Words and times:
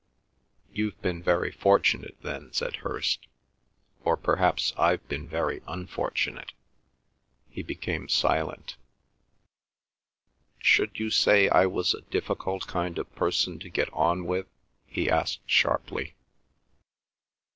"You've 0.73 0.99
been 1.03 1.21
very 1.21 1.51
fortunate, 1.51 2.17
then," 2.23 2.51
said 2.53 2.77
Hirst. 2.77 3.27
"Or 4.03 4.17
perhaps 4.17 4.73
I've 4.75 5.07
been 5.07 5.27
very 5.27 5.61
unfortunate." 5.67 6.53
He 7.51 7.61
became 7.61 8.09
silent. 8.09 8.77
"Should 10.57 10.97
you 10.99 11.11
say 11.11 11.49
I 11.49 11.67
was 11.67 11.93
a 11.93 12.01
difficult 12.01 12.65
kind 12.65 12.97
of 12.97 13.13
person 13.13 13.59
to 13.59 13.69
get 13.69 13.93
on 13.93 14.25
with?" 14.25 14.47
he 14.87 15.07
asked 15.07 15.41
sharply. 15.47 16.15